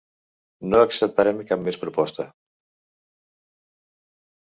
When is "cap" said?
1.51-1.61